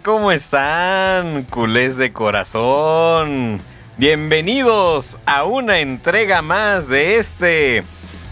[0.00, 1.42] ¿cómo están?
[1.42, 3.60] Culés de corazón.
[3.98, 7.84] Bienvenidos a una entrega más de este,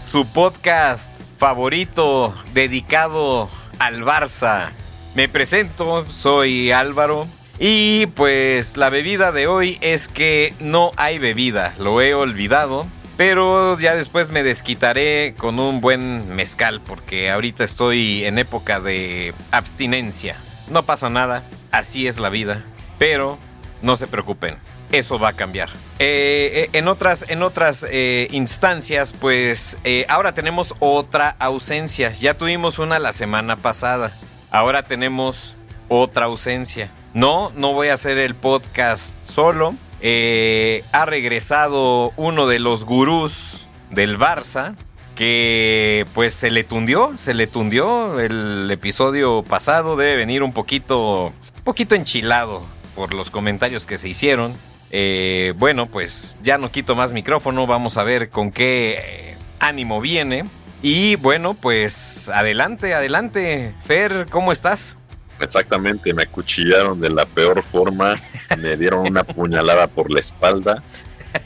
[0.03, 4.71] su podcast favorito dedicado al Barça.
[5.13, 7.27] Me presento, soy Álvaro.
[7.59, 12.87] Y pues la bebida de hoy es que no hay bebida, lo he olvidado.
[13.17, 19.35] Pero ya después me desquitaré con un buen mezcal porque ahorita estoy en época de
[19.51, 20.37] abstinencia.
[20.67, 22.63] No pasa nada, así es la vida.
[22.97, 23.39] Pero
[23.81, 24.57] no se preocupen,
[24.91, 25.69] eso va a cambiar.
[25.99, 32.11] Eh, eh, en otras, en otras eh, instancias, pues ahora tenemos otra ausencia.
[32.13, 34.11] Ya tuvimos una la semana pasada.
[34.49, 35.55] Ahora tenemos
[35.87, 36.91] otra ausencia.
[37.13, 44.17] No, no voy a hacer el podcast solo ha regresado uno de los gurús del
[44.17, 44.75] Barça
[45.21, 51.27] que pues se le tundió, se le tundió el episodio pasado, debe venir un poquito,
[51.27, 54.55] un poquito enchilado por los comentarios que se hicieron.
[54.89, 60.01] Eh, bueno, pues ya no quito más micrófono, vamos a ver con qué eh, ánimo
[60.01, 60.45] viene.
[60.81, 63.75] Y bueno, pues adelante, adelante.
[63.85, 64.97] Fer, ¿cómo estás?
[65.39, 68.15] Exactamente, me acuchillaron de la peor forma,
[68.57, 70.81] me dieron una puñalada por la espalda.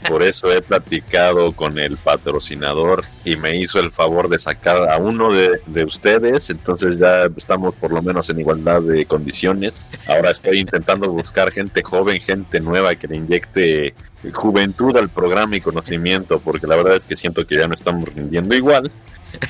[0.08, 4.98] Por eso he platicado con el patrocinador y me hizo el favor de sacar a
[4.98, 6.50] uno de, de, ustedes.
[6.50, 9.86] Entonces ya estamos por lo menos en igualdad de condiciones.
[10.06, 13.94] Ahora estoy intentando buscar gente joven, gente nueva que le inyecte
[14.32, 18.12] juventud al programa y conocimiento, porque la verdad es que siento que ya no estamos
[18.14, 18.90] rindiendo igual.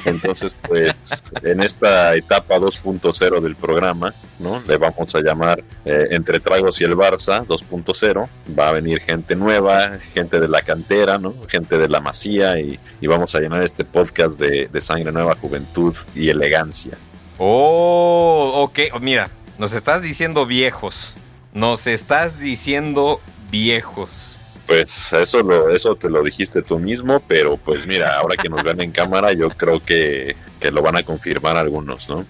[0.04, 0.94] Entonces, pues,
[1.42, 4.60] en esta etapa 2.0 del programa, ¿no?
[4.60, 8.28] Le vamos a llamar eh, Entre Tragos y el Barça 2.0.
[8.58, 11.34] Va a venir gente nueva, gente de la cantera, ¿no?
[11.48, 15.94] Gente de la masía y, vamos a llenar este podcast de, de sangre nueva, juventud
[16.14, 16.98] y elegancia.
[17.38, 19.00] Oh, ok.
[19.00, 21.14] Mira, nos estás diciendo viejos.
[21.52, 23.20] Nos estás diciendo
[23.50, 24.38] viejos.
[24.66, 28.62] Pues eso, lo, eso te lo dijiste tú mismo, pero pues mira, ahora que nos
[28.64, 32.24] ven en cámara, yo creo que, que lo van a confirmar algunos, ¿no?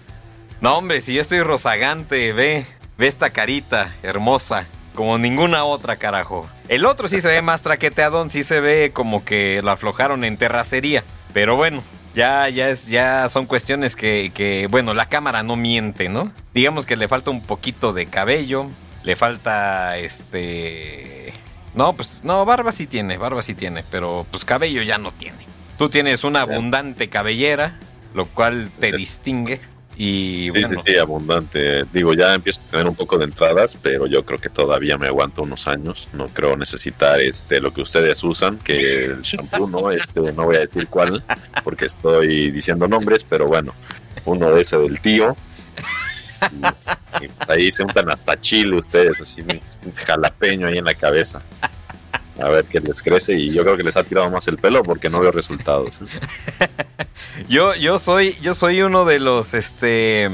[0.61, 2.67] No, hombre, si yo estoy rozagante, ve,
[2.99, 6.49] ve esta carita hermosa, como ninguna otra, carajo.
[6.69, 10.37] El otro sí se ve más traqueteadón, sí se ve como que lo aflojaron en
[10.37, 11.83] terracería, pero bueno.
[12.15, 16.33] Ya, ya, es, ya son cuestiones que, que, bueno, la cámara no miente, ¿no?
[16.55, 18.71] Digamos que le falta un poquito de cabello,
[19.05, 21.35] le falta este
[21.77, 25.47] no, pues no, barba sí tiene, barba sí tiene, pero pues cabello ya no tiene.
[25.79, 27.79] Tú tienes una abundante cabellera,
[28.15, 29.61] lo cual te distingue.
[29.95, 30.69] Y bueno.
[30.69, 31.85] Sí, sí, abundante.
[31.93, 35.07] Digo, ya empiezo a tener un poco de entradas, pero yo creo que todavía me
[35.07, 36.09] aguanto unos años.
[36.13, 39.91] No creo necesitar este lo que ustedes usan, que el shampoo, ¿no?
[39.91, 41.23] Este, no voy a decir cuál,
[41.65, 43.75] porque estoy diciendo nombres, pero bueno,
[44.25, 45.37] uno de ese del tío.
[47.21, 51.43] Y, pues ahí se untan hasta chile ustedes, así un jalapeño ahí en la cabeza.
[52.41, 54.83] A ver qué les crece y yo creo que les ha tirado más el pelo
[54.83, 55.99] porque no veo resultados.
[57.49, 60.31] yo, yo soy, yo soy uno de los este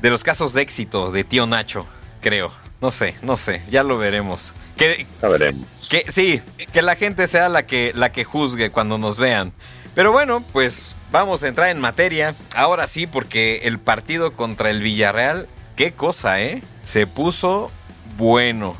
[0.00, 1.86] de los casos de éxito de tío Nacho,
[2.20, 2.52] creo.
[2.80, 4.52] No sé, no sé, ya lo veremos.
[4.76, 5.64] Que, ya veremos.
[5.88, 9.52] Que sí, que la gente sea la que la que juzgue cuando nos vean.
[9.94, 12.34] Pero bueno, pues vamos a entrar en materia.
[12.54, 16.62] Ahora sí, porque el partido contra el Villarreal, qué cosa, ¿eh?
[16.82, 17.70] Se puso
[18.16, 18.76] bueno.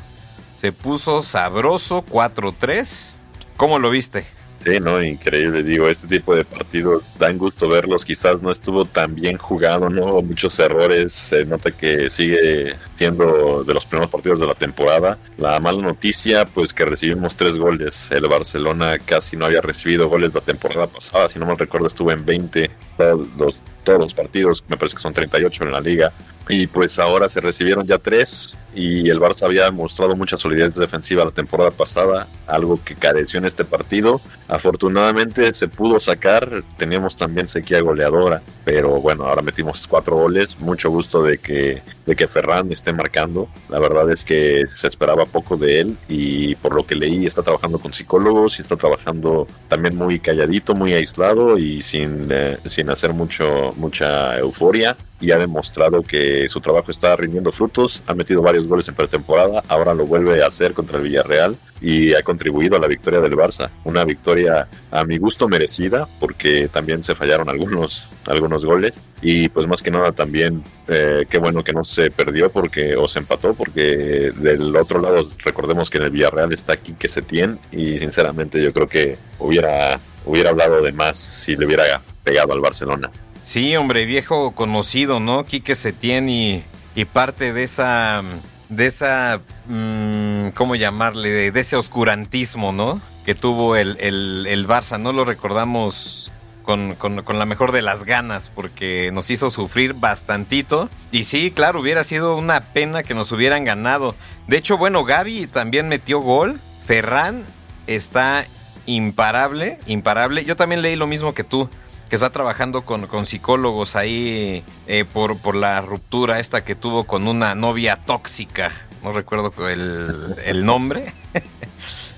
[0.57, 3.15] Se puso sabroso 4-3.
[3.55, 4.25] ¿Cómo lo viste?
[4.63, 5.61] Sí, no, increíble.
[5.61, 8.05] Digo, este tipo de partidos dan gusto verlos.
[8.05, 10.21] Quizás no estuvo tan bien jugado, ¿no?
[10.21, 11.11] Muchos errores.
[11.11, 15.17] Se nota que sigue siendo de los primeros partidos de la temporada.
[15.37, 18.07] La mala noticia, pues que recibimos tres goles.
[18.09, 21.27] El Barcelona casi no había recibido goles la temporada pasada.
[21.27, 24.63] Si no me recuerdo, estuvo en 20 todos los, todos los partidos.
[24.69, 26.13] Me parece que son 38 en la liga.
[26.49, 31.23] Y pues ahora se recibieron ya tres y el Barça había mostrado mucha solidez defensiva
[31.23, 34.19] la temporada pasada, algo que careció en este partido.
[34.47, 40.89] Afortunadamente se pudo sacar, teníamos también sequía goleadora, pero bueno, ahora metimos cuatro goles, mucho
[40.89, 43.47] gusto de que, de que Ferran esté marcando.
[43.69, 47.43] La verdad es que se esperaba poco de él y por lo que leí está
[47.43, 52.89] trabajando con psicólogos y está trabajando también muy calladito, muy aislado y sin, eh, sin
[52.89, 58.41] hacer mucho, mucha euforia y ha demostrado que su trabajo está rindiendo frutos, ha metido
[58.41, 62.75] varios goles en pretemporada, ahora lo vuelve a hacer contra el Villarreal y ha contribuido
[62.75, 63.69] a la victoria del Barça.
[63.85, 69.65] Una victoria a mi gusto merecida porque también se fallaron algunos, algunos goles y pues
[69.65, 73.53] más que nada también eh, qué bueno que no se perdió porque o se empató
[73.53, 78.73] porque del otro lado recordemos que en el Villarreal está Quique Setién y sinceramente yo
[78.73, 83.09] creo que hubiera, hubiera hablado de más si le hubiera pegado al Barcelona.
[83.43, 85.45] Sí, hombre, viejo conocido, ¿no?
[85.45, 86.63] Quique Setién y
[86.95, 88.21] y parte de esa,
[88.69, 91.51] de esa, mm, ¿cómo llamarle?
[91.51, 93.01] De, ese oscurantismo, ¿no?
[93.25, 96.31] Que tuvo el, el, el Barça, no lo recordamos
[96.63, 96.95] con,
[97.27, 100.89] la mejor de las ganas porque nos hizo sufrir bastantito.
[101.11, 104.15] Y sí, claro, hubiera sido una pena que nos hubieran ganado.
[104.47, 106.59] De hecho, bueno, Gaby también metió gol.
[106.85, 107.43] Ferran
[107.87, 108.45] está
[108.85, 110.45] imparable, imparable.
[110.45, 111.69] Yo también leí lo mismo que tú,
[112.13, 117.27] que está trabajando con, psicólogos ahí eh, por, por la ruptura esta que tuvo con
[117.27, 118.71] una novia tóxica.
[119.01, 121.11] No recuerdo el, el nombre.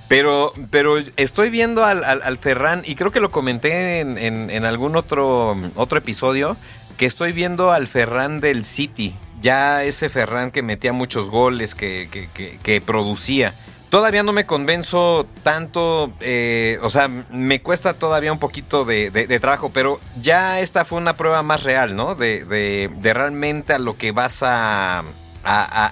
[0.09, 4.95] Pero, pero estoy viendo al, al, Ferran, y creo que lo comenté en, en, algún
[4.95, 6.57] otro, otro episodio,
[6.95, 9.15] que estoy viendo al Ferran del City.
[9.41, 13.55] Ya ese Ferran que metía muchos goles, que, que, que, producía.
[13.95, 19.71] Todavía no me convenzo tanto, eh, o sea, me cuesta todavía un poquito de, trabajo,
[19.73, 22.13] pero ya esta fue una prueba más real, ¿no?
[22.13, 25.05] De, de realmente a lo que vas a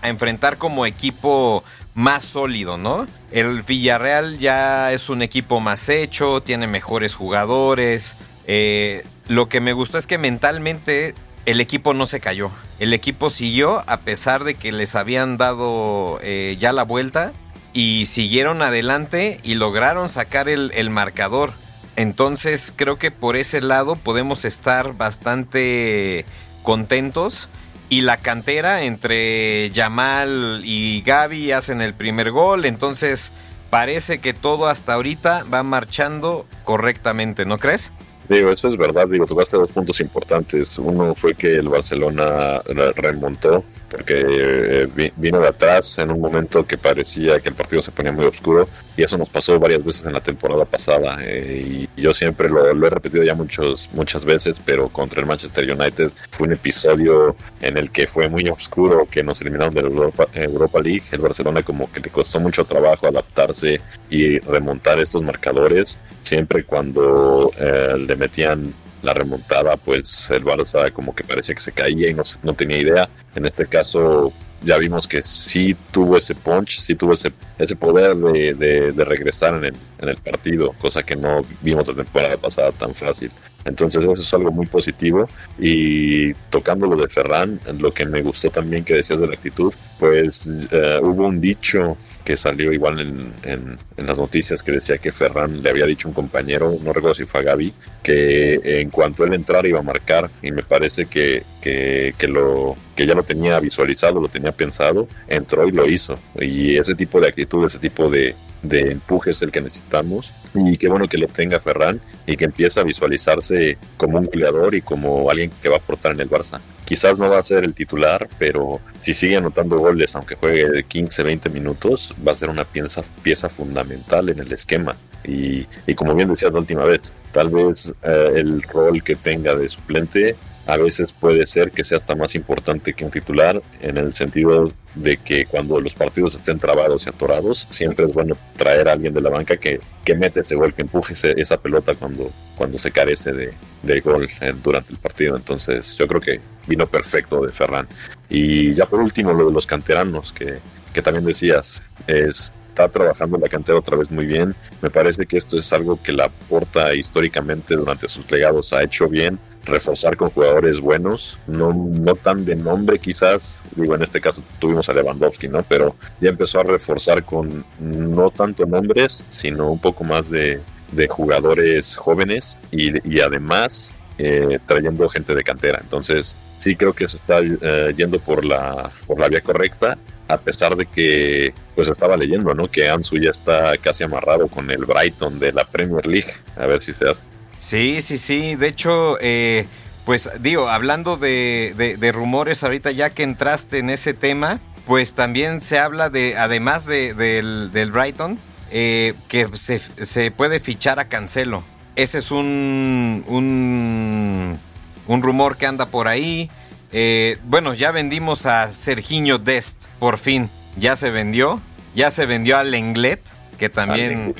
[0.03, 1.63] enfrentar como equipo
[1.94, 3.07] más sólido, ¿no?
[3.31, 8.17] El Villarreal ya es un equipo más hecho, tiene mejores jugadores.
[8.47, 11.15] Eh, lo que me gustó es que mentalmente
[11.45, 12.51] el equipo no se cayó.
[12.79, 17.31] El equipo siguió a pesar de que les habían dado eh, ya la vuelta
[17.73, 21.53] y siguieron adelante y lograron sacar el, el marcador.
[21.95, 26.25] Entonces creo que por ese lado podemos estar bastante
[26.63, 27.49] contentos
[27.89, 33.31] y la cantera entre Yamal y Gaby hacen el primer gol, entonces
[33.69, 37.91] parece que todo hasta ahorita va marchando correctamente, ¿no crees?
[38.29, 40.77] Digo, eso es verdad, digo, tocaste dos puntos importantes.
[40.79, 42.61] Uno fue que el Barcelona
[42.95, 43.63] remontó
[43.94, 48.12] porque eh, vino de atrás en un momento que parecía que el partido se ponía
[48.12, 48.68] muy oscuro
[48.98, 52.88] y eso nos pasó varias veces en la temporada pasada eh, y yo siempre lo,
[52.88, 57.78] he repetido ya muchos, muchas veces, pero contra el Manchester United fue un episodio en
[57.78, 61.62] el que fue muy oscuro, que nos eliminaron de la Europa, Europa League, el Barcelona
[61.62, 63.80] como que le costó mucho trabajo adaptarse
[64.10, 71.13] y remontar estos marcadores, siempre cuando eh, le metían la remontada, pues el Barça como
[71.13, 73.09] que parecía que se caía y no, no tenía idea.
[73.35, 74.33] En este caso
[74.63, 78.53] ya vimos que sí tuvo ese punch, sí tuvo ese, ese poder de,
[78.91, 82.94] de, regresar en el, en el, partido, cosa que no vimos la temporada pasada tan
[82.94, 83.31] fácil.
[83.65, 85.27] Entonces eso es algo muy positivo
[85.60, 89.74] y tocando lo de Ferran, lo que me gustó también que decías de la actitud,
[90.00, 95.12] pues eh, hubo un dicho que salió igual en, en, las noticias que decía que
[95.12, 98.89] Ferran le había dicho a un compañero, no recuerdo si fue a Gaby, que en
[98.89, 103.13] cuanto él entrara iba a marcar y me parece que, que, que, lo, que ya
[103.13, 106.16] lo tenía visualizado, lo tenía pensado, entró y lo hizo.
[106.39, 110.77] Y ese tipo de actitud, ese tipo de, de empuje es el que necesitamos y
[110.77, 114.81] qué bueno que lo tenga Ferran y que empiece a visualizarse como un goleador y
[114.81, 116.59] como alguien que va a aportar en el Barça.
[116.85, 120.83] Quizás no va a ser el titular, pero si sigue anotando goles, aunque juegue de
[120.83, 124.95] 15, 20 minutos, va a ser una pieza, pieza fundamental en el esquema.
[125.23, 129.56] Y, y como bien decías la última vez, tal vez eh, el rol que tenga
[129.56, 133.97] de suplente a veces puede ser que sea hasta más importante que un titular en
[133.97, 138.87] el sentido de que cuando los partidos estén trabados y atorados, siempre es bueno traer
[138.87, 142.31] a alguien de la banca que, que mete ese gol, que empuje esa pelota cuando,
[142.55, 145.35] cuando se carece de, de gol eh, durante el partido.
[145.35, 147.87] Entonces yo creo que vino perfecto de Ferran.
[148.29, 150.59] Y ya por último, lo de los canteranos, que,
[150.93, 154.55] que también decías, es está trabajando la cantera otra vez muy bien.
[154.81, 159.07] Me parece que esto es algo que la porta históricamente durante sus legados ha hecho
[159.07, 159.39] bien.
[159.65, 164.89] Reforzar con jugadores buenos, no, no tan de nombre quizás, digo en este caso tuvimos
[164.89, 165.63] a Lewandowski, ¿no?
[165.63, 170.59] Pero ya empezó a reforzar con no tanto nombres, sino un poco más de,
[170.91, 175.79] de jugadores jóvenes y, y además eh, trayendo gente de cantera.
[175.81, 180.37] Entonces, sí creo que se está eh, yendo por la, por la vía correcta a
[180.37, 182.69] pesar de que pues estaba leyendo, ¿no?
[182.69, 186.31] Que Ansu ya está casi amarrado con el Brighton de la Premier League.
[186.55, 187.25] A ver si se hace.
[187.63, 188.55] Sí, sí, sí.
[188.57, 189.67] De hecho, eh,
[190.03, 195.61] pues digo, hablando de, de, rumores ahorita ya que entraste en ese tema, pues también
[195.61, 198.37] se habla de, además de, del, del, Brighton,
[198.69, 201.63] eh, que se, se, puede fichar a Cancelo.
[201.95, 204.59] Ese es un, un,
[205.07, 206.51] un rumor que anda por ahí.
[206.91, 210.49] Eh, bueno, ya vendimos a Serginho Dest, por fin.
[210.75, 211.61] Ya se vendió.
[211.95, 213.21] Ya se vendió al Lenglet,
[213.57, 214.35] que también...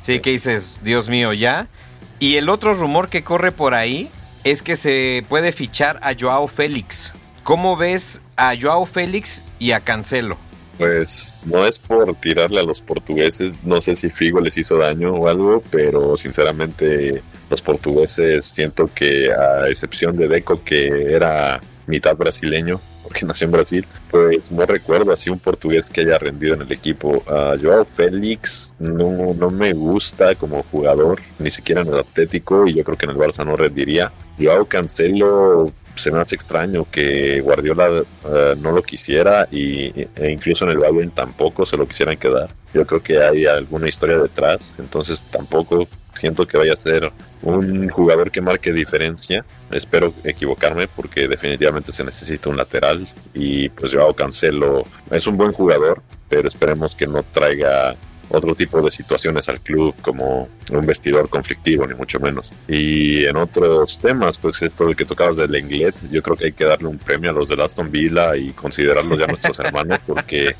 [0.00, 1.68] Sí, que dices, Dios mío, ya.
[2.24, 4.08] Y el otro rumor que corre por ahí
[4.44, 7.12] es que se puede fichar a Joao Félix.
[7.42, 10.38] ¿Cómo ves a Joao Félix y a Cancelo?
[10.78, 15.12] Pues no es por tirarle a los portugueses, no sé si Figo les hizo daño
[15.12, 22.16] o algo, pero sinceramente los portugueses siento que a excepción de Deco que era mitad
[22.16, 26.62] brasileño, porque nació en Brasil, pues no recuerdo así un portugués que haya rendido en
[26.62, 27.22] el equipo.
[27.26, 32.74] Uh, Joao Félix no, no me gusta como jugador, ni siquiera en el Atlético, y
[32.74, 34.10] yo creo que en el Barça no rendiría.
[34.40, 40.64] Joao Cancelo se me hace extraño que Guardiola eh, no lo quisiera y, e incluso
[40.64, 42.50] en el Bayern tampoco se lo quisieran quedar.
[42.72, 47.88] Yo creo que hay alguna historia detrás, entonces tampoco siento que vaya a ser un
[47.88, 49.44] jugador que marque diferencia.
[49.70, 55.52] Espero equivocarme porque definitivamente se necesita un lateral y pues Joao Cancelo es un buen
[55.52, 57.96] jugador, pero esperemos que no traiga
[58.34, 62.52] otro tipo de situaciones al club como un vestidor conflictivo, ni mucho menos.
[62.68, 66.52] Y en otros temas, pues esto de que tocabas del Lenglet, yo creo que hay
[66.52, 70.54] que darle un premio a los de Aston Villa y considerarlos ya nuestros hermanos porque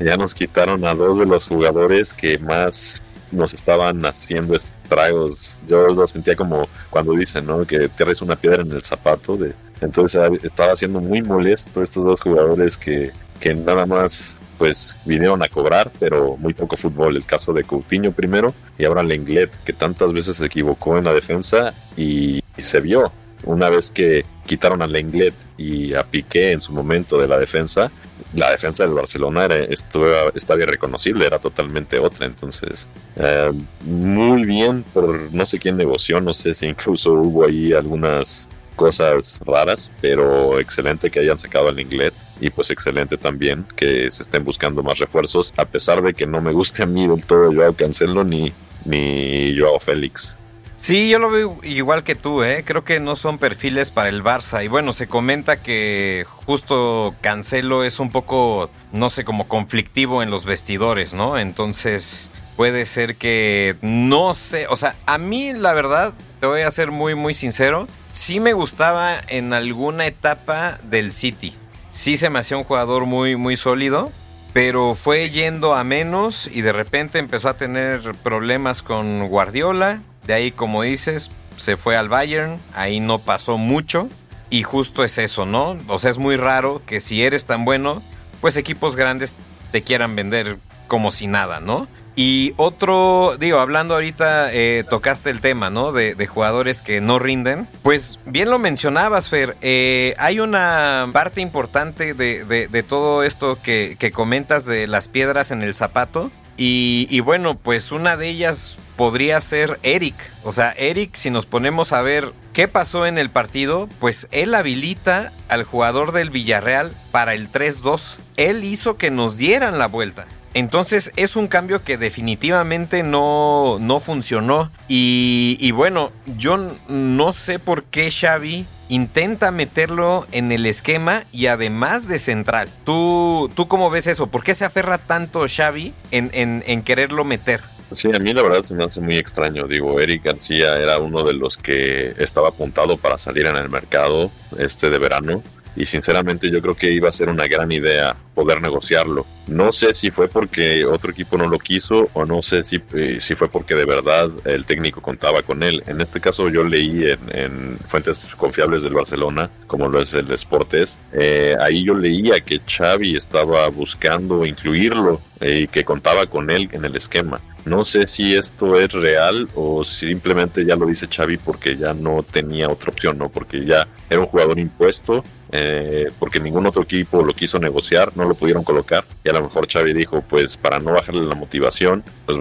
[0.00, 5.58] ya nos quitaron a dos de los jugadores que más nos estaban haciendo estragos.
[5.66, 7.64] Yo lo sentía como cuando dicen, ¿no?
[7.64, 9.36] Que tierras una piedra en el zapato.
[9.36, 15.42] De, entonces estaba siendo muy molesto estos dos jugadores que, que nada más pues vinieron
[15.42, 17.16] a cobrar, pero muy poco fútbol.
[17.16, 21.12] El caso de Coutinho primero y ahora Lenglet, que tantas veces se equivocó en la
[21.12, 23.12] defensa y, se vio.
[23.44, 27.90] Una vez que quitaron a Lenglet y a Piqué en su momento de la defensa,
[28.32, 32.26] la defensa del Barcelona era, estaba irreconocible, era totalmente otra.
[32.26, 33.52] Entonces, eh,
[33.84, 39.40] muy bien por no sé quién negoció, no sé si incluso hubo ahí algunas cosas
[39.44, 44.44] raras, pero excelente que hayan sacado al Inglés y pues excelente también que se estén
[44.44, 47.74] buscando más refuerzos, a pesar de que no me guste a mí del todo Joao
[47.74, 48.52] Cancelo ni,
[48.84, 50.36] ni Joao Félix.
[50.76, 52.62] Sí, yo lo veo igual que tú, ¿eh?
[52.66, 54.62] creo que no son perfiles para el Barça.
[54.64, 60.30] Y bueno, se comenta que justo Cancelo es un poco, no sé, como conflictivo en
[60.30, 61.38] los vestidores, ¿no?
[61.38, 66.70] Entonces puede ser que no sé, o sea, a mí la verdad, te voy a
[66.70, 71.54] ser muy, muy sincero, sí me gustaba en alguna etapa del City.
[71.90, 74.10] Sí se me hacía un jugador muy, muy sólido,
[74.54, 80.00] pero fue yendo a menos y de repente empezó a tener problemas con Guardiola.
[80.26, 84.08] De ahí, como dices, se fue al Bayern, ahí no pasó mucho.
[84.48, 85.76] Y justo es eso, ¿no?
[85.88, 88.02] O sea, es muy raro que si eres tan bueno,
[88.40, 89.40] pues equipos grandes
[89.72, 91.88] te quieran vender como si nada, ¿no?
[92.16, 95.92] Y otro, digo, hablando ahorita, eh, tocaste el tema, ¿no?
[95.92, 97.68] De, jugadores que no rinden.
[97.82, 99.56] Pues bien lo mencionabas, Fer.
[99.60, 105.74] Eh, hay una parte importante de, todo esto que, comentas de las piedras en el
[105.74, 106.30] zapato.
[106.56, 110.14] Y, y, bueno, pues una de ellas podría ser Eric.
[110.44, 114.54] O sea, Eric, si nos ponemos a ver qué pasó en el partido, pues él
[114.54, 118.18] habilita al jugador del Villarreal para el 3-2.
[118.36, 120.26] Él hizo que nos dieran la vuelta.
[120.54, 124.70] Entonces es un cambio que definitivamente no, no funcionó.
[124.88, 126.56] Y, bueno, yo
[126.88, 132.68] no sé por qué Xavi intenta meterlo en el esquema y además de central.
[132.84, 134.28] ¿Tú, tú cómo ves eso?
[134.28, 137.60] ¿Por qué se aferra tanto Xavi en, en, en quererlo meter?
[137.90, 139.66] Sí, a mí la verdad se me hace muy extraño.
[139.66, 144.30] Digo, Eric García era uno de los que estaba apuntado para salir en el mercado
[144.58, 145.42] este de verano
[145.76, 149.26] y sinceramente yo creo que iba a ser una gran idea poder negociarlo.
[149.46, 153.18] No sé si fue porque otro equipo no lo quiso o no sé si, eh,
[153.20, 155.82] si fue porque de verdad el técnico contaba con él.
[155.86, 160.98] En este caso yo leí en, fuentes confiables del Barcelona, como lo es el Sportes,
[161.12, 166.68] eh, ahí yo leía que Xavi estaba buscando incluirlo eh, y que contaba con él
[166.72, 167.40] en el esquema.
[167.64, 172.22] No sé si esto es real o simplemente ya lo dice Xavi porque ya no
[172.22, 173.30] tenía otra opción, ¿no?
[173.30, 175.24] Porque ya era un jugador impuesto,
[175.56, 179.04] eh, porque ningún otro equipo lo quiso negociar, no lo pudieron colocar.
[179.22, 182.38] Y a lo mejor Xavi dijo, pues para no bajarle la motivación, pues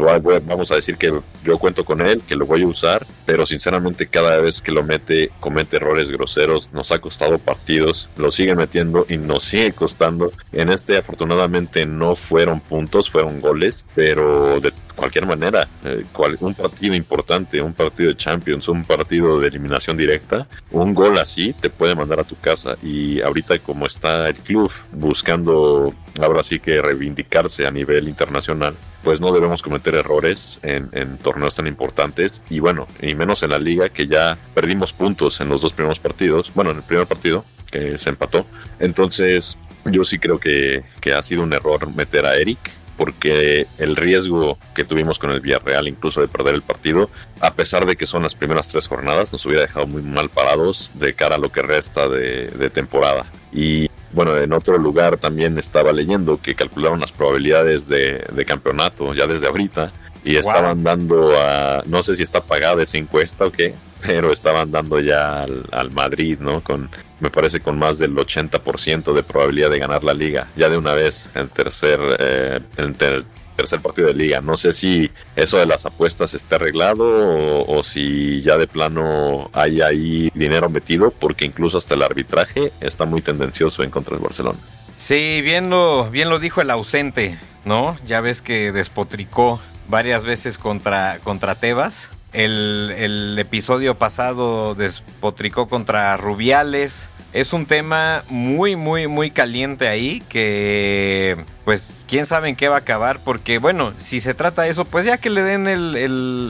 [0.48, 4.08] vamos a decir que yo cuento con él, que lo voy a usar, pero sinceramente
[4.08, 9.06] cada vez que lo mete comete errores groseros, nos ha costado partidos, lo sigue metiendo
[9.08, 10.32] y nos sigue costando.
[10.52, 16.04] En este afortunadamente no fueron puntos, fueron goles, pero de cualquier manera, eh,
[16.40, 21.54] un partido importante, un partido de Champions, un partido de eliminación directa, un gol así
[21.54, 22.76] te puede mandar a tu casa.
[22.82, 29.20] Y ahorita como está el club buscando ahora sí que reivindicarse a nivel internacional, pues
[29.20, 33.60] no debemos cometer errores en, en, torneos tan importantes y bueno, y menos en la
[33.60, 37.46] liga que ya perdimos puntos en los dos primeros partidos, bueno, en el primer partido
[37.72, 38.46] que se empató.
[38.80, 42.60] Entonces, yo sí creo que, que ha sido un error meter a Eric
[43.04, 47.10] porque el riesgo que tuvimos con el Villarreal, incluso de perder el partido,
[47.42, 50.90] a pesar de que son las primeras tres jornadas, nos hubiera dejado muy mal parados
[50.94, 53.26] de cara a lo que resta de, temporada.
[53.52, 59.28] Y bueno, en otro lugar también estaba leyendo que calcularon las probabilidades de, campeonato ya
[59.28, 59.92] desde ahorita
[60.24, 64.72] y estaban dando a, no sé si está pagada esa encuesta o qué, pero estaban
[64.72, 66.64] dando ya al, Madrid, ¿no?
[66.64, 66.90] Con,
[67.20, 70.94] me parece con más del 80% de probabilidad de ganar la liga, ya de una
[70.94, 74.42] vez en tercer, eh, en tercer partido de liga.
[74.42, 79.50] No sé si eso de las apuestas está arreglado o, o, si ya de plano
[79.54, 84.24] hay ahí dinero metido, porque incluso hasta el arbitraje está muy tendencioso en contra del
[84.24, 84.60] Barcelona.
[84.98, 87.98] Sí, bien lo, bien lo dijo el ausente, ¿no?
[88.06, 92.10] Ya ves que despotricó varias veces contra, contra Tebas.
[92.32, 97.10] El, el episodio pasado despotricó contra Rubiales.
[97.32, 102.76] Es un tema muy, muy, muy caliente ahí que, pues, quién sabe en qué va
[102.76, 103.20] a acabar.
[103.24, 105.96] Porque, bueno, si se trata de eso, pues ya que le den el,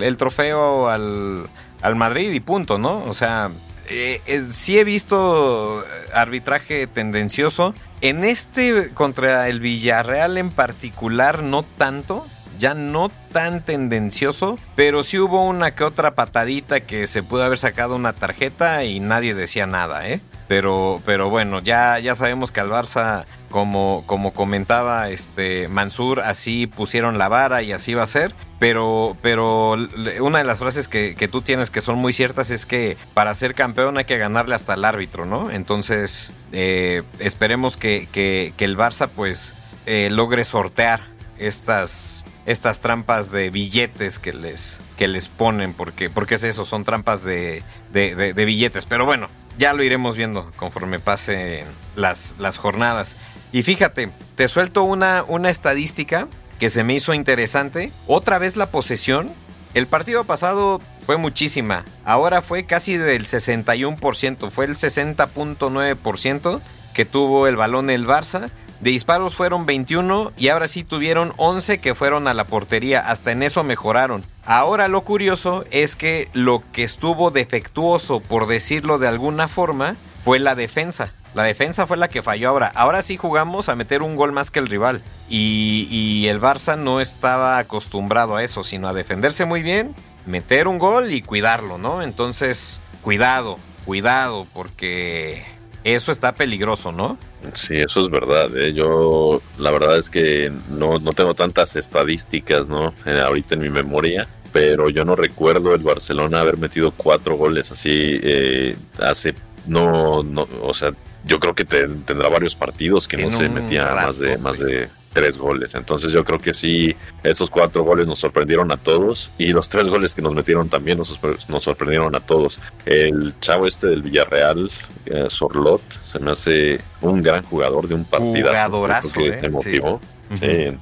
[0.03, 1.49] el, trofeo al,
[1.81, 3.03] al Madrid y punto, ¿no?
[3.05, 3.49] O sea,
[3.87, 7.73] eh, eh, sí he visto arbitraje tendencioso.
[8.01, 12.25] En este contra el Villarreal en particular, no tanto.
[12.63, 17.57] Ya no tan tendencioso, pero sí hubo una que otra patadita que se pudo haber
[17.57, 20.21] sacado una tarjeta y nadie decía nada, ¿eh?
[20.47, 26.65] Pero, pero bueno, ya, ya sabemos que al Barça, como, como comentaba este Mansur, así
[26.65, 28.33] pusieron la vara y así va a ser.
[28.59, 29.75] Pero, pero
[30.21, 33.55] una de las frases que, tú tienes que son muy ciertas es que para ser
[33.55, 35.51] campeón hay que ganarle hasta el árbitro, ¿no?
[35.51, 39.53] Entonces, eh, esperemos que, que, el Barça pues
[39.85, 41.01] eh, logre sortear
[41.37, 46.83] estas, estas trampas de billetes que les, que les ponen, porque, porque es eso, son
[46.83, 48.85] trampas de, de, de billetes.
[48.85, 53.17] Pero bueno, ya lo iremos viendo conforme pasen las, las jornadas.
[53.51, 56.27] Y fíjate, te suelto una, una estadística
[56.59, 57.91] que se me hizo interesante.
[58.07, 59.31] Otra vez la posesión.
[59.73, 61.83] El partido pasado fue muchísima.
[62.05, 64.49] Ahora fue casi del 61%.
[64.49, 66.61] Fue el 60.9%
[66.93, 68.51] que tuvo el balón el Barça.
[68.83, 72.99] De disparos fueron 21 y ahora sí tuvieron 11 que fueron a la portería.
[72.99, 74.25] Hasta en eso mejoraron.
[74.43, 80.37] Ahora lo curioso es que lo que estuvo defectuoso, por decirlo de alguna forma, fue
[80.39, 81.13] la defensa.
[81.33, 82.73] La defensa fue la que falló ahora.
[82.75, 85.01] Ahora sí jugamos a meter un gol más que el rival.
[85.29, 90.67] Y, y, el Barça no estaba acostumbrado a eso, sino a defenderse muy bien, meter
[90.67, 92.01] un gol y cuidarlo, ¿no?
[92.01, 95.45] Entonces, cuidado, cuidado, porque
[95.85, 97.17] eso está peligroso, ¿no?
[97.53, 98.55] Sí, eso es verdad.
[98.57, 98.73] ¿eh?
[98.73, 102.93] Yo la verdad es que no, no tengo tantas estadísticas, ¿no?
[103.05, 107.71] Eh, ahorita en mi memoria, pero yo no recuerdo el Barcelona haber metido cuatro goles
[107.71, 109.35] así eh, hace,
[109.67, 114.19] no, no, o sea, yo creo que tendrá varios partidos que no se metía más
[114.19, 115.75] de, más de tres goles.
[115.75, 119.87] Entonces yo creo que sí, esos cuatro goles nos sorprendieron a todos y los tres
[119.87, 122.59] goles que nos metieron también nos, nos sorprendieron a todos.
[122.85, 124.69] El chavo este del Villarreal,
[125.05, 128.49] eh, Sorlot, se me hace un gran jugador de un partidazo.
[128.49, 130.01] Jugadorazo, que eh, motivó.
[130.01, 130.07] Sí,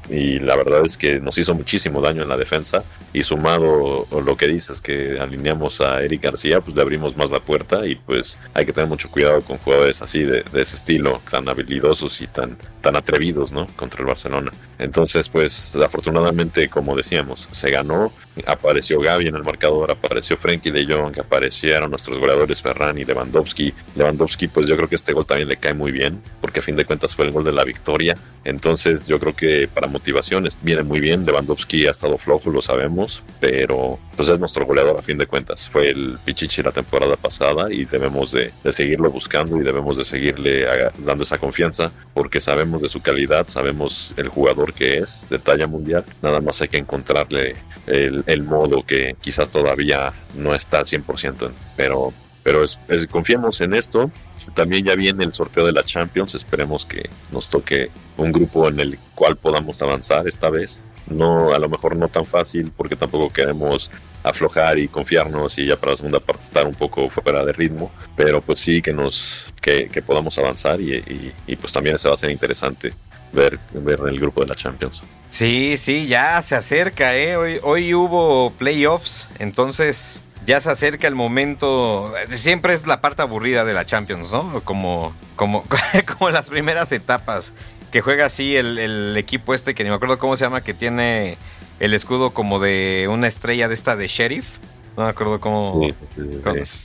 [0.10, 2.84] y la verdad es que nos hizo muchísimo daño en la defensa.
[3.13, 7.39] Y sumado lo que dices que alineamos a Eric García, pues le abrimos más la
[7.39, 7.86] puerta.
[7.86, 11.49] Y pues hay que tener mucho cuidado con jugadores así de, de ese estilo, tan
[11.49, 13.67] habilidosos y tan, tan atrevidos, ¿no?
[13.76, 14.52] Contra el Barcelona.
[14.80, 18.12] Entonces, pues afortunadamente, como decíamos, se ganó,
[18.46, 23.74] apareció Gaby en el marcador, apareció Frenkie de Jong, aparecieron nuestros goleadores Ferran y Lewandowski.
[23.96, 26.76] Lewandowski, pues yo creo que este gol también le cae muy bien, porque a fin
[26.76, 28.15] de cuentas fue el gol de la victoria.
[28.44, 31.26] Entonces, yo creo que para motivaciones viene muy bien.
[31.26, 35.70] Lewandowski ha estado flojo, lo sabemos, pero pues es nuestro goleador a fin de cuentas.
[35.70, 40.06] Fue el Pichichi la temporada pasada y debemos de, de seguirlo buscando y debemos de
[40.06, 40.65] seguirle
[41.00, 45.67] dando esa confianza, porque sabemos de su calidad, sabemos el jugador que es de talla
[45.67, 46.05] mundial.
[46.21, 47.55] Nada más hay que encontrarle
[47.88, 52.63] el, modo que quizás todavía no está al 100%, pero, pero
[53.10, 54.12] confiemos en esto.
[54.55, 58.79] También ya viene el sorteo de la Champions, esperemos que nos toque un grupo en
[58.79, 60.84] el cual podamos avanzar esta vez.
[61.07, 63.91] No, a lo mejor no tan fácil porque tampoco queremos
[64.23, 67.91] aflojar y confiarnos y ya para la segunda parte estar un poco fuera de ritmo,
[68.15, 72.17] pero pues sí que nos que, podamos avanzar y, y, pues también se va a
[72.17, 72.93] ser interesante
[73.31, 75.01] ver, ver el grupo de la Champions.
[75.27, 77.37] Sí, sí, ya se acerca, ¿eh?
[77.37, 82.13] Hoy, hoy hubo playoffs, entonces ya se acerca el momento.
[82.29, 84.61] Siempre es la parte aburrida de la Champions, ¿no?
[84.63, 85.63] Como, como,
[86.17, 87.53] como las primeras etapas.
[87.91, 90.73] Que juega así el, el, equipo este, que ni me acuerdo cómo se llama, que
[90.73, 91.38] tiene
[91.80, 94.58] el escudo como de una estrella de esta de sheriff.
[94.97, 95.82] No me acuerdo cómo.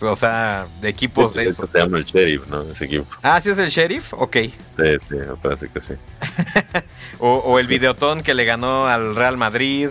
[0.03, 1.69] o sea, de equipos de eso.
[1.71, 2.63] Se llama el Sheriff, ¿no?
[2.63, 3.07] Ese equipo.
[3.23, 4.15] Ah, ¿sí es el Sheriff?
[4.15, 4.37] Ok.
[4.37, 5.95] Sí, sí, me parece que sí.
[7.19, 9.91] o, el videotón que le ganó al Real Madrid.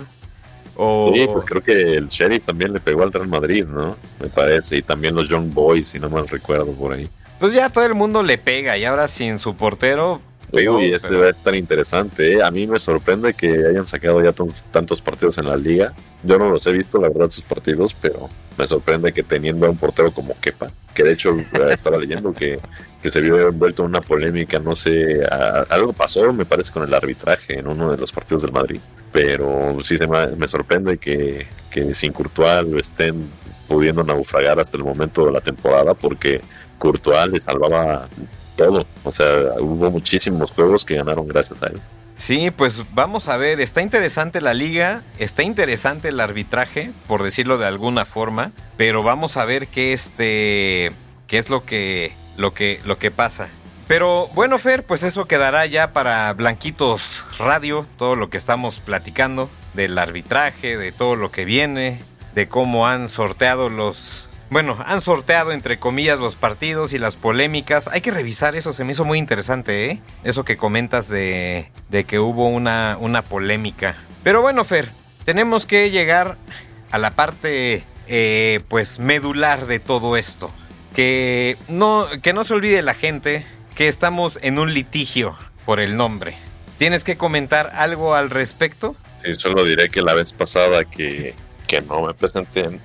[0.77, 1.11] O...
[1.13, 3.97] Sí, pues creo que el Sheriff también le pegó al Real Madrid, ¿no?
[4.19, 4.77] Me parece.
[4.77, 7.09] Y también los Young Boys, si no mal recuerdo por ahí.
[7.39, 11.27] Pues ya todo el mundo le pega y ahora sin su portero, Uy, ese va
[11.27, 12.33] a estar interesante.
[12.33, 12.43] ¿eh?
[12.43, 14.33] A mí me sorprende que hayan sacado ya
[14.71, 15.93] tantos partidos en la liga.
[16.23, 19.69] Yo no los he visto, la verdad, sus partidos, pero me sorprende que teniendo a
[19.69, 22.59] un portero como Kepa, que de hecho eh, estaba leyendo que,
[23.01, 25.23] que se vio envuelto en una polémica, no sé,
[25.69, 28.79] algo pasó, me parece, con el arbitraje en uno de los partidos del Madrid.
[29.11, 33.29] Pero sí se me, sorprende que, que sin Courtois lo estén
[33.67, 36.41] pudiendo naufragar hasta el momento de la temporada, porque
[36.77, 38.07] Courtois le salvaba
[38.55, 38.85] todo.
[39.03, 39.27] O sea,
[39.59, 41.81] hubo muchísimos juegos que ganaron gracias a él.
[42.17, 47.57] Sí, pues vamos a ver, está interesante la liga, está interesante el arbitraje, por decirlo
[47.57, 50.93] de alguna forma, pero vamos a ver qué este
[51.27, 53.49] qué es lo que lo que lo que pasa.
[53.87, 59.49] Pero bueno, Fer, pues eso quedará ya para Blanquitos Radio, todo lo que estamos platicando
[59.73, 61.99] del arbitraje, de todo lo que viene,
[62.33, 67.89] de cómo han sorteado los bueno, han sorteado entre comillas los partidos y las polémicas.
[67.89, 70.01] Hay que revisar eso, se me hizo muy interesante, ¿eh?
[70.23, 73.97] Eso que comentas de, de que hubo una, una polémica.
[74.23, 74.91] Pero bueno, Fer,
[75.25, 76.37] tenemos que llegar
[76.89, 80.53] a la parte, eh, pues, medular de todo esto.
[80.95, 85.97] Que no, que no se olvide la gente que estamos en un litigio por el
[85.97, 86.37] nombre.
[86.77, 88.95] ¿Tienes que comentar algo al respecto?
[89.21, 91.33] Sí, solo diré que la vez pasada que,
[91.67, 92.79] que no me presenté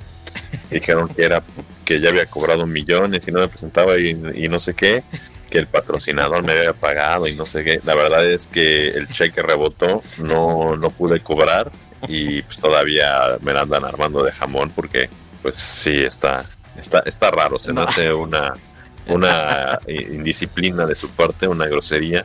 [0.70, 1.42] dijeron que era
[1.84, 5.02] que ya había cobrado millones y no me presentaba y, no sé qué,
[5.50, 7.80] que el patrocinador me había pagado y no sé qué.
[7.84, 11.70] La verdad es que el cheque rebotó, no, no pude cobrar
[12.08, 15.10] y pues todavía me la andan armando de jamón porque
[15.42, 18.54] pues sí está está está raro, se me hace una
[19.06, 22.24] una indisciplina de su parte, una grosería.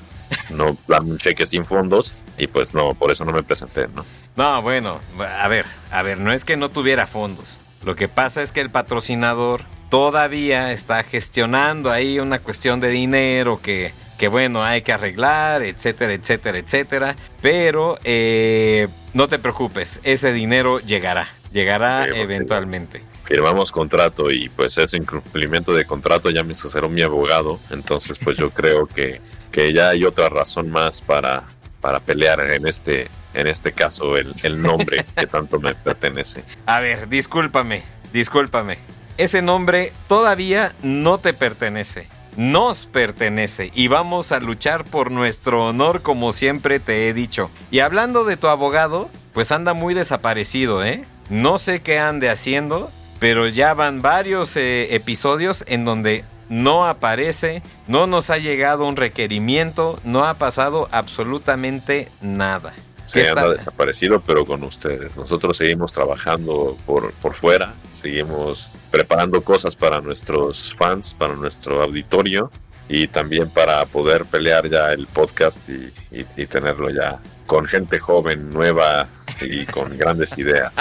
[0.49, 4.05] No dan un cheque sin fondos y pues no, por eso no me presenté, ¿no?
[4.35, 7.59] No, bueno, a ver, a ver, no es que no tuviera fondos.
[7.85, 13.61] Lo que pasa es que el patrocinador todavía está gestionando ahí una cuestión de dinero
[13.61, 17.15] que, que bueno, hay que arreglar, etcétera, etcétera, etcétera.
[17.43, 23.03] Pero eh, no te preocupes, ese dinero llegará, llegará eventualmente.
[23.23, 28.35] Firmamos contrato y pues ese incumplimiento de contrato ya me asesoró mi abogado, entonces pues
[28.35, 29.21] yo creo que,
[29.51, 31.49] que ya hay otra razón más para,
[31.81, 36.43] para pelear en este en este caso el, el nombre que tanto me pertenece.
[36.65, 38.77] A ver, discúlpame, discúlpame.
[39.17, 42.09] Ese nombre todavía no te pertenece.
[42.35, 47.49] Nos pertenece y vamos a luchar por nuestro honor como siempre te he dicho.
[47.71, 51.05] Y hablando de tu abogado, pues anda muy desaparecido, ¿eh?
[51.29, 57.63] No sé qué ande haciendo, pero ya van varios eh, episodios en donde no aparece,
[57.87, 62.73] no nos ha llegado un requerimiento, no ha pasado absolutamente nada.
[63.05, 65.15] Se anda desaparecido, pero con ustedes.
[65.15, 72.51] Nosotros seguimos trabajando por, por fuera, seguimos preparando cosas para nuestros fans, para nuestro auditorio
[72.87, 78.49] y también para poder pelear ya el podcast y, y tenerlo ya con gente joven,
[78.49, 79.07] nueva
[79.41, 80.73] y con grandes ideas.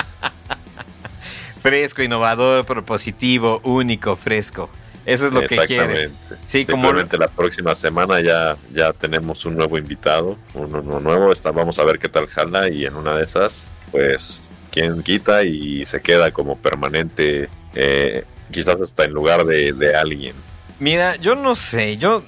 [1.60, 4.70] fresco, innovador, propositivo, único, fresco.
[5.06, 6.10] Eso es lo que quieres.
[6.46, 11.32] Sí, como la próxima semana ya, ya tenemos un nuevo invitado, uno, nuevo.
[11.32, 15.44] Está, vamos a ver qué tal jala y en una de esas, pues, quien quita
[15.44, 20.34] y se queda como permanente, eh, quizás hasta en lugar de, de alguien.
[20.80, 22.24] Mira, yo no sé, yo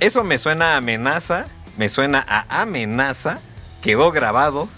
[0.00, 3.40] eso me suena a amenaza, me suena a amenaza,
[3.82, 4.68] quedó grabado.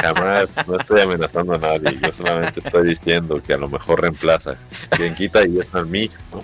[0.00, 4.56] Jamás, no estoy amenazando a nadie, yo solamente estoy diciendo que a lo mejor reemplaza.
[4.90, 6.42] Quien quita y está en mí, ¿no?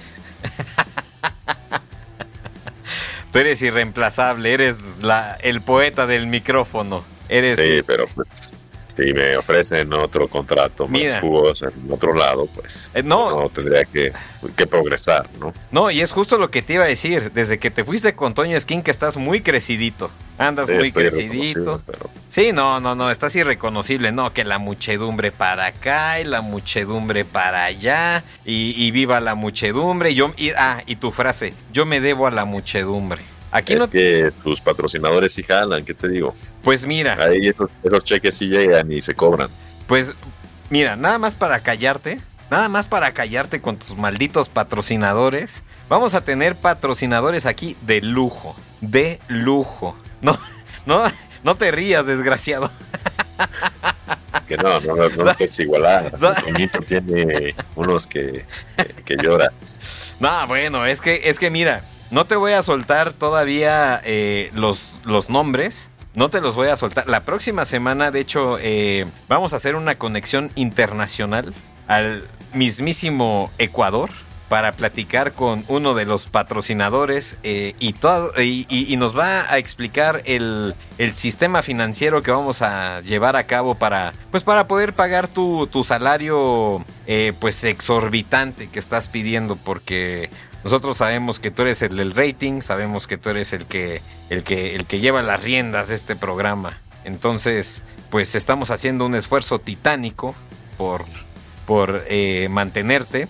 [3.33, 7.05] Tú eres irreemplazable, eres la, el poeta del micrófono.
[7.29, 7.59] Eres...
[7.59, 8.29] Sí, pero pues
[8.97, 14.13] si me ofrecen otro contrato más jugoso en otro lado, pues eh, no, tendría que,
[14.67, 15.53] progresar, ¿no?
[15.71, 17.31] No, y es justo lo que te iba a decir.
[17.33, 20.11] Desde que te fuiste con Toño Skin, que estás muy crecidito.
[20.39, 21.81] Andas muy crecidito.
[22.29, 24.13] Sí, no, no, no, estás irreconocible.
[24.13, 28.23] No, que la muchedumbre para acá y la muchedumbre para allá.
[28.45, 30.11] Y, viva la muchedumbre.
[30.11, 33.23] Y yo, y, ah, y tu frase, yo me debo a la muchedumbre.
[33.51, 36.35] Aquí es que tus patrocinadores sí jalan, ¿qué te digo?
[36.63, 37.17] Pues mira.
[37.19, 37.71] Ahí esos,
[38.05, 39.49] cheques sí llegan y se cobran.
[39.87, 40.15] Pues
[40.69, 42.21] mira, nada más para callarte,
[42.51, 45.63] nada más para callarte con tus malditos patrocinadores.
[45.89, 49.97] Vamos a tener patrocinadores aquí de lujo, de lujo.
[50.21, 50.39] No,
[50.87, 51.05] no,
[51.43, 52.71] no te rías, desgraciado.
[54.47, 56.13] Que no, no, no, no es igualar.
[56.87, 58.45] tiene unos que,
[58.77, 59.51] que, que lloran.
[60.21, 65.01] No, bueno, es que, es que mira, no te voy a soltar todavía eh, los,
[65.05, 65.91] los nombres.
[66.15, 67.09] No te los voy a soltar.
[67.09, 71.53] La próxima semana, de hecho, eh, vamos a hacer una conexión internacional
[71.89, 74.11] al mismísimo Ecuador.
[74.49, 80.23] Para platicar con uno de los patrocinadores eh, y, todo, y, nos va a explicar
[80.25, 80.75] el,
[81.13, 86.85] sistema financiero que vamos a llevar a cabo para, pues para poder pagar tu, salario
[87.07, 90.31] eh, pues exorbitante que estás pidiendo porque
[90.65, 94.75] nosotros sabemos que tú eres el rating, sabemos que tú eres el que, el que,
[94.75, 96.81] el que lleva las riendas de este programa.
[97.05, 100.35] Entonces, pues estamos haciendo un esfuerzo titánico
[100.77, 101.05] por,
[101.67, 103.29] por eh, mantenerte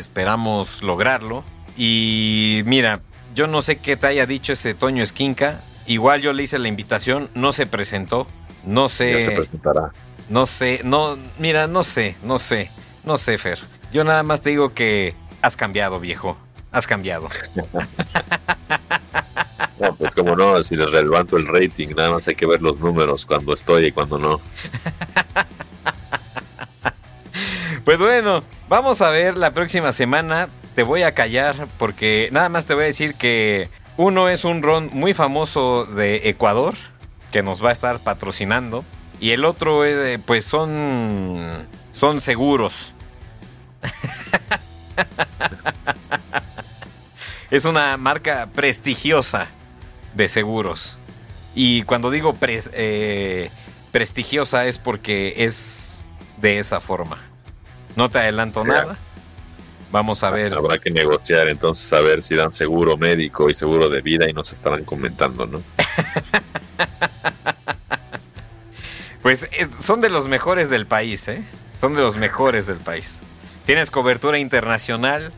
[0.00, 1.44] Esperamos lograrlo.
[1.76, 3.02] Y mira,
[3.34, 5.60] yo no sé qué te haya dicho ese Toño Esquinca.
[5.86, 8.26] Igual yo le hice la invitación, no se presentó.
[8.64, 9.20] No sé.
[9.20, 9.92] se presentará.
[10.28, 12.70] No sé, no, mira, no sé, no sé,
[13.04, 13.58] no sé, Fer.
[13.92, 16.36] Yo nada más te digo que has cambiado, viejo.
[16.72, 17.28] Has cambiado.
[19.80, 22.78] No, pues como no, si les levanto el rating, nada más hay que ver los
[22.78, 24.38] números cuando estoy y cuando no.
[27.84, 30.50] Pues bueno, vamos a ver la próxima semana.
[30.74, 34.62] Te voy a callar porque nada más te voy a decir que uno es un
[34.62, 36.74] ron muy famoso de Ecuador
[37.32, 38.84] que nos va a estar patrocinando
[39.18, 42.92] y el otro eh, pues son son seguros.
[47.50, 49.48] es una marca prestigiosa
[50.14, 50.98] de seguros.
[51.54, 53.50] Y cuando digo eh,
[53.90, 56.04] prestigiosa es porque es
[56.36, 57.29] de esa forma.
[58.00, 58.96] No te adelanto nada.
[59.92, 60.54] Vamos a ver.
[60.54, 64.32] Habrá que negociar entonces a ver si dan seguro médico y seguro de vida y
[64.32, 65.62] nos estarán comentando, ¿no?
[69.22, 69.46] pues
[69.80, 71.44] son de los mejores del país, ¿eh?
[71.78, 73.18] Son de los mejores del país.
[73.66, 75.34] Tienes cobertura internacional,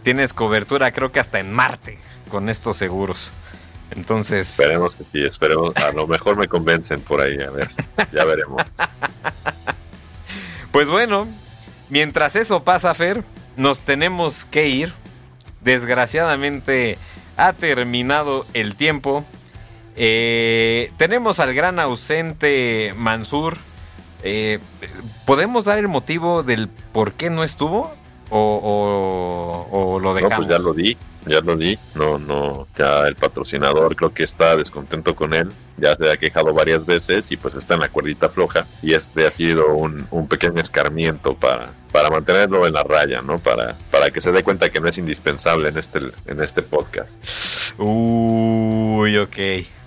[0.00, 1.98] tienes cobertura creo que hasta en Marte
[2.30, 3.34] con estos seguros.
[3.90, 4.58] Entonces...
[4.58, 5.76] Esperemos que sí, esperemos.
[5.76, 7.68] A lo mejor me convencen por ahí, a ver,
[8.12, 8.62] ya veremos.
[10.72, 11.28] pues bueno,
[11.92, 13.22] Mientras eso pasa, Fer,
[13.54, 14.94] nos tenemos que ir.
[15.60, 16.96] Desgraciadamente
[17.36, 19.26] ha terminado el tiempo.
[19.94, 23.58] Eh, tenemos al gran ausente Mansur.
[24.22, 24.58] Eh,
[25.26, 27.92] ¿Podemos dar el motivo del por qué no estuvo?
[28.30, 30.38] ¿O, lo dejamos?
[30.38, 31.78] No, pues ya lo di, ya lo di.
[31.94, 35.52] No, no, ya el patrocinador creo que está descontento con él.
[35.76, 38.66] Ya se ha quejado varias veces y pues está en la cuerdita floja.
[38.80, 43.38] Y este ha sido un, un pequeño escarmiento para, para mantenerlo en la raya, ¿no?
[43.38, 47.22] Para, para que se dé cuenta que no es indispensable en este, en este podcast.
[47.78, 49.36] Uy, ok,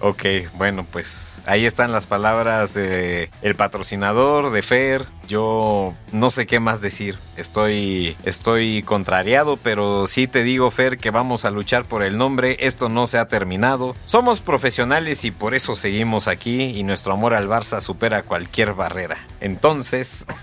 [0.01, 0.23] ok.
[0.53, 5.05] Bueno, pues ahí están las palabras de el patrocinador de Fer.
[5.27, 7.17] Yo no sé qué más decir.
[7.37, 12.57] Estoy, estoy contrariado, pero sí te digo, Fer, que vamos a luchar por el nombre.
[12.59, 13.95] Esto no se ha terminado.
[14.05, 19.25] Somos profesionales y por eso seguimos aquí y nuestro amor al Barça supera cualquier barrera.
[19.41, 20.27] Entonces...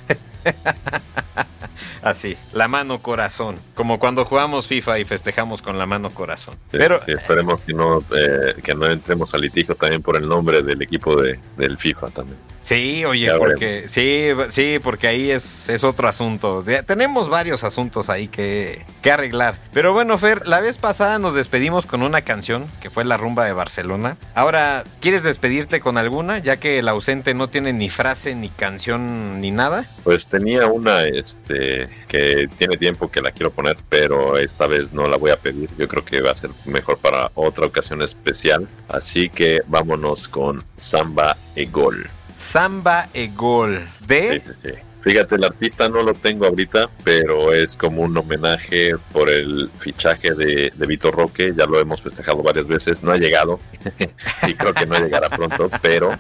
[2.02, 3.56] Así, la mano corazón.
[3.74, 6.56] Como cuando jugamos FIFA y festejamos con la mano corazón.
[6.70, 10.82] Pero esperemos que no, eh, que no entremos a litigio también por el nombre del
[10.82, 12.38] equipo de, del FIFA también.
[12.62, 16.64] Sí, oye, porque sí, sí, porque ahí es, es otro asunto.
[16.86, 19.58] tenemos varios asuntos ahí que, que arreglar.
[19.72, 23.44] Pero bueno, Fer, la vez pasada nos despedimos con una canción que fue la rumba
[23.46, 24.16] de Barcelona.
[24.36, 26.38] Ahora, ¿quieres despedirte con alguna?
[26.38, 29.86] Ya que el ausente no tiene ni frase, ni canción, ni nada.
[30.04, 31.71] Pues tenía una, este,
[32.08, 35.70] que tiene tiempo que la quiero poner, pero esta vez no la voy a pedir.
[35.78, 38.68] Yo creo que va a ser mejor para otra ocasión especial.
[38.88, 42.08] Así que vámonos con Samba e Gol.
[42.36, 44.42] Samba e Gol de...
[44.44, 44.78] Sí, sí, sí.
[45.02, 50.32] Fíjate, el artista no lo tengo ahorita, pero es como un homenaje por el fichaje
[50.32, 51.52] de, de Vitor Roque.
[51.56, 53.02] Ya lo hemos festejado varias veces.
[53.02, 53.58] No ha llegado
[54.46, 56.16] y creo que no llegará pronto, pero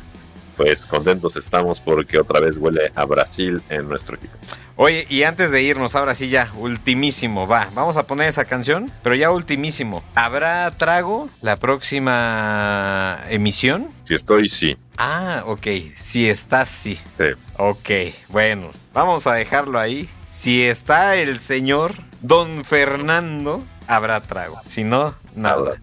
[0.56, 4.34] pues contentos estamos porque otra vez huele a Brasil en nuestro equipo.
[4.76, 8.90] Oye, y antes de irnos, ahora sí ya, ultimísimo, va, vamos a poner esa canción,
[9.02, 10.02] pero ya ultimísimo.
[10.14, 13.88] ¿Habrá trago la próxima emisión?
[14.04, 14.76] Si estoy, sí.
[14.96, 16.98] Ah, ok, si estás, sí.
[17.18, 17.26] Sí.
[17.58, 17.90] Ok,
[18.28, 20.08] bueno, vamos a dejarlo ahí.
[20.26, 24.60] Si está el señor Don Fernando, habrá trago.
[24.66, 25.74] Si no, nada.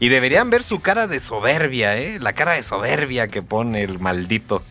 [0.00, 2.18] Y deberían ver su cara de soberbia, ¿eh?
[2.20, 4.62] La cara de soberbia que pone el maldito.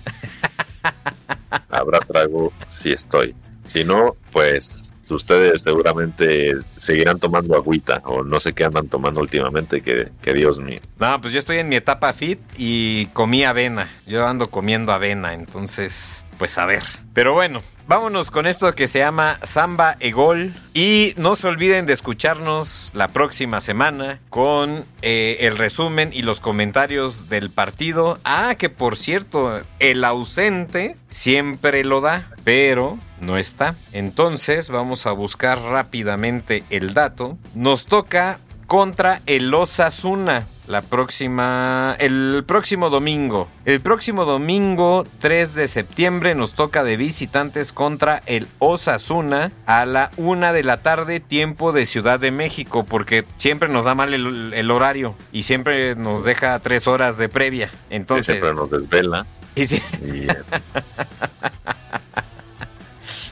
[1.70, 3.36] Habrá trago si estoy.
[3.66, 9.82] Si no, pues ustedes seguramente seguirán tomando agüita o no sé qué andan tomando últimamente,
[9.82, 10.80] que, que, Dios mío.
[10.98, 13.90] No, pues yo estoy en mi etapa fit y comí avena.
[14.06, 16.84] Yo ando comiendo avena, entonces pues a ver.
[17.14, 20.54] Pero bueno, vámonos con esto que se llama Samba e Gol.
[20.74, 26.40] Y no se olviden de escucharnos la próxima semana con eh, el resumen y los
[26.40, 28.20] comentarios del partido.
[28.24, 33.76] Ah, que por cierto, el ausente siempre lo da, pero no está.
[33.94, 37.38] Entonces vamos a buscar rápidamente el dato.
[37.56, 43.48] Nos toca contra el Osasuna la próxima el próximo domingo.
[43.66, 50.12] El próximo domingo 3 de septiembre nos toca de visitantes contra el Osasuna a la
[50.18, 54.72] una de la tarde tiempo de Ciudad de México porque siempre nos da mal el,
[54.72, 57.72] horario y siempre nos deja tres horas de previa.
[57.90, 59.26] Entonces siempre nos desvela.
[59.56, 59.82] Y sí.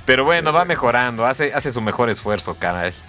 [0.06, 2.93] Pero bueno, va mejorando, hace, hace su mejor esfuerzo, canal.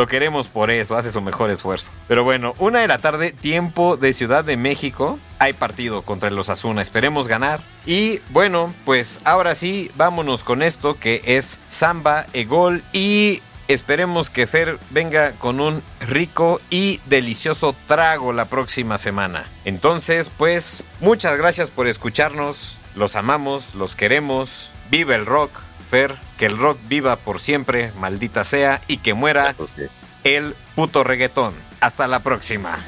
[0.00, 1.92] Lo queremos por eso, hace su mejor esfuerzo.
[2.08, 5.18] Pero bueno, una de la tarde, tiempo de Ciudad de México.
[5.38, 7.60] Hay partido contra los Asuna, esperemos ganar.
[7.84, 14.30] Y bueno, pues ahora sí, vámonos con esto que es Samba e Gol y esperemos
[14.30, 19.50] que Fer venga con un rico y delicioso trago la próxima semana.
[19.66, 22.78] Entonces, pues, muchas gracias por escucharnos.
[22.94, 24.70] Los amamos, los queremos.
[24.90, 25.50] Vive el rock.
[25.90, 29.56] Fer, que el rock viva por siempre, maldita sea, y que muera
[30.22, 31.54] el puto reggaetón.
[31.80, 32.78] Hasta la próxima.